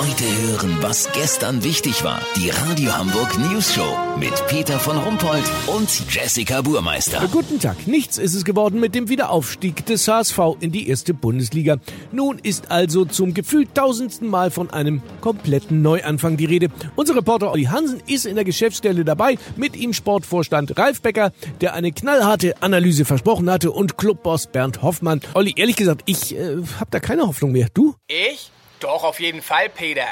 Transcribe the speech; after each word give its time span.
Heute 0.00 0.24
hören, 0.24 0.78
was 0.80 1.12
gestern 1.12 1.62
wichtig 1.62 2.02
war. 2.04 2.22
Die 2.34 2.48
Radio 2.48 2.96
Hamburg 2.96 3.38
News 3.38 3.74
Show 3.74 3.98
mit 4.18 4.32
Peter 4.46 4.78
von 4.78 4.96
Rumpold 4.96 5.44
und 5.66 5.90
Jessica 6.08 6.62
Burmeister. 6.62 7.28
Guten 7.30 7.60
Tag. 7.60 7.86
Nichts 7.86 8.16
ist 8.16 8.34
es 8.34 8.46
geworden 8.46 8.80
mit 8.80 8.94
dem 8.94 9.10
Wiederaufstieg 9.10 9.84
des 9.84 10.08
HSV 10.08 10.38
in 10.60 10.72
die 10.72 10.88
erste 10.88 11.12
Bundesliga. 11.12 11.76
Nun 12.12 12.38
ist 12.38 12.70
also 12.70 13.04
zum 13.04 13.34
gefühlt 13.34 13.74
tausendsten 13.74 14.26
Mal 14.26 14.50
von 14.50 14.70
einem 14.70 15.02
kompletten 15.20 15.82
Neuanfang 15.82 16.38
die 16.38 16.46
Rede. 16.46 16.68
Unser 16.96 17.16
Reporter 17.16 17.50
Olli 17.50 17.64
Hansen 17.64 18.00
ist 18.06 18.24
in 18.24 18.36
der 18.36 18.44
Geschäftsstelle 18.44 19.04
dabei. 19.04 19.36
Mit 19.56 19.76
ihm 19.76 19.92
Sportvorstand 19.92 20.78
Ralf 20.78 21.02
Becker, 21.02 21.30
der 21.60 21.74
eine 21.74 21.92
knallharte 21.92 22.62
Analyse 22.62 23.04
versprochen 23.04 23.50
hatte 23.50 23.70
und 23.70 23.98
Clubboss 23.98 24.46
Bernd 24.46 24.80
Hoffmann. 24.80 25.20
Olli, 25.34 25.52
ehrlich 25.56 25.76
gesagt, 25.76 26.04
ich 26.06 26.34
äh, 26.34 26.56
habe 26.78 26.90
da 26.90 27.00
keine 27.00 27.26
Hoffnung 27.26 27.52
mehr. 27.52 27.68
Du? 27.74 27.96
Ich? 28.08 28.50
Doch, 28.80 29.04
auf 29.04 29.20
jeden 29.20 29.42
Fall, 29.42 29.68
Peter. 29.68 30.06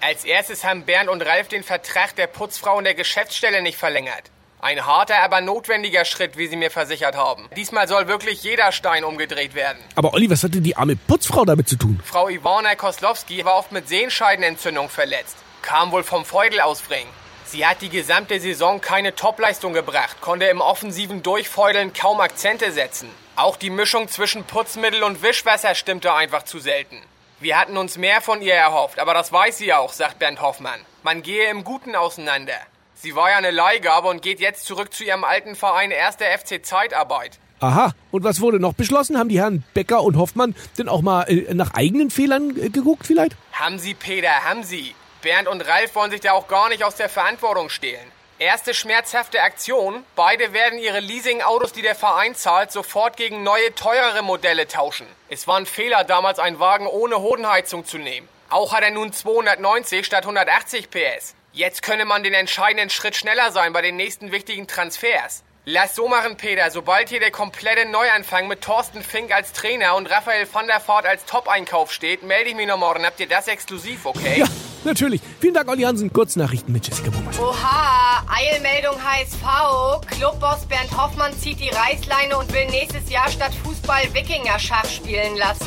Als 0.00 0.24
erstes 0.24 0.64
haben 0.64 0.84
Bernd 0.84 1.10
und 1.10 1.22
Ralf 1.22 1.48
den 1.48 1.64
Vertrag 1.64 2.14
der 2.16 2.28
Putzfrau 2.28 2.78
in 2.78 2.84
der 2.84 2.94
Geschäftsstelle 2.94 3.62
nicht 3.62 3.76
verlängert. 3.76 4.30
Ein 4.60 4.86
harter, 4.86 5.20
aber 5.24 5.40
notwendiger 5.40 6.04
Schritt, 6.04 6.36
wie 6.36 6.46
sie 6.46 6.54
mir 6.54 6.70
versichert 6.70 7.16
haben. 7.16 7.48
Diesmal 7.56 7.88
soll 7.88 8.06
wirklich 8.06 8.44
jeder 8.44 8.70
Stein 8.70 9.02
umgedreht 9.02 9.54
werden. 9.56 9.78
Aber 9.96 10.14
Olli, 10.14 10.30
was 10.30 10.44
hatte 10.44 10.60
die 10.60 10.76
arme 10.76 10.94
Putzfrau 10.94 11.44
damit 11.44 11.68
zu 11.68 11.74
tun? 11.74 12.00
Frau 12.04 12.28
Ivana 12.28 12.76
Koslowski 12.76 13.44
war 13.44 13.56
oft 13.56 13.72
mit 13.72 13.88
Sehenscheidenentzündung 13.88 14.88
verletzt. 14.88 15.36
Kam 15.62 15.90
wohl 15.90 16.04
vom 16.04 16.24
Feudel 16.24 16.60
ausbringen. 16.60 17.10
Sie 17.44 17.66
hat 17.66 17.82
die 17.82 17.88
gesamte 17.88 18.38
Saison 18.38 18.80
keine 18.80 19.16
Topleistung 19.16 19.72
gebracht, 19.72 20.20
konnte 20.20 20.46
im 20.46 20.60
offensiven 20.60 21.24
Durchfeudeln 21.24 21.92
kaum 21.92 22.20
Akzente 22.20 22.70
setzen. 22.70 23.10
Auch 23.34 23.56
die 23.56 23.70
Mischung 23.70 24.06
zwischen 24.06 24.44
Putzmittel 24.44 25.02
und 25.02 25.22
Wischwasser 25.22 25.74
stimmte 25.74 26.14
einfach 26.14 26.44
zu 26.44 26.60
selten. 26.60 27.02
Wir 27.42 27.58
hatten 27.58 27.76
uns 27.76 27.98
mehr 27.98 28.20
von 28.20 28.40
ihr 28.40 28.54
erhofft, 28.54 29.00
aber 29.00 29.14
das 29.14 29.32
weiß 29.32 29.58
sie 29.58 29.72
auch, 29.72 29.92
sagt 29.92 30.20
Bernd 30.20 30.40
Hoffmann. 30.40 30.78
Man 31.02 31.22
gehe 31.22 31.50
im 31.50 31.64
Guten 31.64 31.96
auseinander. 31.96 32.54
Sie 32.94 33.16
war 33.16 33.30
ja 33.30 33.36
eine 33.36 33.50
Leihgabe 33.50 34.06
und 34.06 34.22
geht 34.22 34.38
jetzt 34.38 34.64
zurück 34.64 34.94
zu 34.94 35.02
ihrem 35.02 35.24
alten 35.24 35.56
Verein 35.56 35.92
1. 35.92 36.18
FC 36.18 36.64
Zeitarbeit. 36.64 37.40
Aha. 37.58 37.94
Und 38.12 38.22
was 38.22 38.40
wurde 38.40 38.60
noch 38.60 38.74
beschlossen? 38.74 39.18
Haben 39.18 39.28
die 39.28 39.40
Herren 39.40 39.64
Becker 39.74 40.04
und 40.04 40.16
Hoffmann 40.16 40.54
denn 40.78 40.88
auch 40.88 41.02
mal 41.02 41.24
äh, 41.24 41.52
nach 41.52 41.74
eigenen 41.74 42.12
Fehlern 42.12 42.56
äh, 42.56 42.68
geguckt 42.68 43.08
vielleicht? 43.08 43.36
Haben 43.54 43.80
sie, 43.80 43.94
Peter, 43.94 44.44
haben 44.44 44.62
sie. 44.62 44.94
Bernd 45.20 45.48
und 45.48 45.66
Ralf 45.66 45.96
wollen 45.96 46.12
sich 46.12 46.20
da 46.20 46.34
auch 46.34 46.46
gar 46.46 46.68
nicht 46.68 46.84
aus 46.84 46.94
der 46.94 47.08
Verantwortung 47.08 47.70
stehlen. 47.70 48.06
Erste 48.42 48.74
schmerzhafte 48.74 49.40
Aktion. 49.40 50.04
Beide 50.16 50.52
werden 50.52 50.80
ihre 50.80 50.98
Leasing-Autos, 50.98 51.70
die 51.70 51.80
der 51.80 51.94
Verein 51.94 52.34
zahlt, 52.34 52.72
sofort 52.72 53.16
gegen 53.16 53.44
neue, 53.44 53.72
teurere 53.76 54.22
Modelle 54.22 54.66
tauschen. 54.66 55.06
Es 55.28 55.46
war 55.46 55.58
ein 55.58 55.64
Fehler, 55.64 56.02
damals 56.02 56.40
einen 56.40 56.58
Wagen 56.58 56.88
ohne 56.88 57.20
Hodenheizung 57.20 57.84
zu 57.84 57.98
nehmen. 57.98 58.28
Auch 58.50 58.72
hat 58.72 58.82
er 58.82 58.90
nun 58.90 59.12
290 59.12 60.04
statt 60.04 60.24
180 60.24 60.90
PS. 60.90 61.36
Jetzt 61.52 61.82
könne 61.82 62.04
man 62.04 62.24
den 62.24 62.34
entscheidenden 62.34 62.90
Schritt 62.90 63.14
schneller 63.14 63.52
sein 63.52 63.72
bei 63.72 63.80
den 63.80 63.94
nächsten 63.94 64.32
wichtigen 64.32 64.66
Transfers. 64.66 65.44
Lass 65.64 65.94
so 65.94 66.08
machen, 66.08 66.36
Peter. 66.36 66.68
Sobald 66.72 67.10
hier 67.10 67.20
der 67.20 67.30
komplette 67.30 67.86
Neuanfang 67.86 68.48
mit 68.48 68.62
Thorsten 68.62 69.04
Fink 69.04 69.32
als 69.32 69.52
Trainer 69.52 69.94
und 69.94 70.10
Raphael 70.10 70.52
van 70.52 70.66
der 70.66 70.82
Vaart 70.84 71.06
als 71.06 71.24
Top-Einkauf 71.26 71.92
steht, 71.92 72.24
melde 72.24 72.50
ich 72.50 72.56
mich 72.56 72.66
noch 72.66 72.76
morgen. 72.76 73.06
Habt 73.06 73.20
ihr 73.20 73.28
das 73.28 73.46
exklusiv, 73.46 74.04
okay? 74.04 74.40
Ja, 74.40 74.46
natürlich. 74.84 75.20
Vielen 75.40 75.54
Dank, 75.54 75.68
Olli 75.68 75.82
Hansen. 75.82 76.12
Kurznachrichten 76.12 76.72
mit 76.72 76.86
Jessica 76.86 77.10
Bummert. 77.10 77.38
Oha, 77.38 78.24
Eilmeldung 78.28 78.96
HSV. 79.02 80.06
Clubboss 80.10 80.66
Bernd 80.66 80.96
Hoffmann 80.96 81.32
zieht 81.38 81.60
die 81.60 81.70
Reißleine 81.70 82.36
und 82.36 82.52
will 82.52 82.66
nächstes 82.66 83.10
Jahr 83.10 83.30
statt 83.30 83.52
Fußball 83.64 84.12
Wikinger-Schach 84.12 84.86
spielen 84.86 85.36
lassen. 85.36 85.66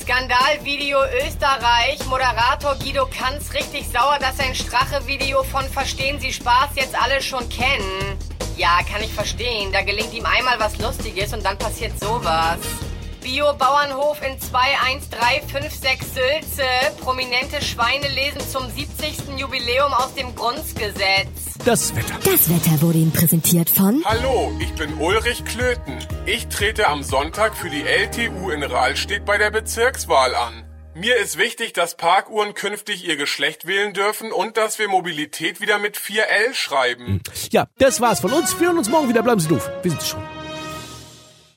Skandalvideo 0.00 0.98
Österreich. 1.26 2.04
Moderator 2.10 2.76
Guido 2.76 3.06
Kanz 3.06 3.54
richtig 3.54 3.86
sauer, 3.88 4.18
dass 4.20 4.36
sein 4.36 4.54
Strache-Video 4.54 5.42
von 5.44 5.64
Verstehen 5.64 6.20
Sie 6.20 6.32
Spaß 6.32 6.70
jetzt 6.74 6.94
alle 6.94 7.22
schon 7.22 7.48
kennen. 7.48 8.18
Ja, 8.56 8.80
kann 8.90 9.02
ich 9.02 9.12
verstehen. 9.12 9.72
Da 9.72 9.82
gelingt 9.82 10.12
ihm 10.12 10.26
einmal 10.26 10.60
was 10.60 10.78
Lustiges 10.78 11.32
und 11.32 11.44
dann 11.44 11.56
passiert 11.58 11.98
sowas. 11.98 12.58
Bio-Bauernhof 13.24 14.18
in 14.22 14.38
21356 14.38 15.98
Sülze. 16.06 16.62
Prominente 17.00 17.62
Schweine 17.62 18.06
lesen 18.08 18.40
zum 18.52 18.70
70. 18.70 19.38
Jubiläum 19.38 19.94
aus 19.94 20.14
dem 20.14 20.34
Grundgesetz. 20.34 21.56
Das 21.64 21.96
Wetter. 21.96 22.14
Das 22.22 22.50
Wetter 22.50 22.82
wurde 22.82 22.98
Ihnen 22.98 23.12
präsentiert 23.12 23.70
von 23.70 24.04
Hallo, 24.04 24.52
ich 24.60 24.74
bin 24.74 24.92
Ulrich 24.98 25.42
Klöten. 25.46 25.98
Ich 26.26 26.48
trete 26.48 26.86
am 26.86 27.02
Sonntag 27.02 27.56
für 27.56 27.70
die 27.70 27.82
LTU 27.82 28.50
in 28.50 28.62
Rahlstedt 28.62 29.24
bei 29.24 29.38
der 29.38 29.50
Bezirkswahl 29.50 30.34
an. 30.34 30.64
Mir 30.94 31.16
ist 31.16 31.38
wichtig, 31.38 31.72
dass 31.72 31.96
Parkuhren 31.96 32.52
künftig 32.52 33.08
ihr 33.08 33.16
Geschlecht 33.16 33.66
wählen 33.66 33.94
dürfen 33.94 34.32
und 34.32 34.58
dass 34.58 34.78
wir 34.78 34.88
Mobilität 34.88 35.62
wieder 35.62 35.78
mit 35.78 35.96
4L 35.96 36.52
schreiben. 36.52 37.22
Ja, 37.50 37.68
das 37.78 38.02
war's 38.02 38.20
von 38.20 38.34
uns. 38.34 38.60
Wir 38.60 38.68
hören 38.68 38.78
uns 38.78 38.90
morgen 38.90 39.08
wieder. 39.08 39.22
Bleiben 39.22 39.40
Sie 39.40 39.48
doof. 39.48 39.70
Wir 39.82 39.90
sind 39.92 40.02
schon. 40.02 40.22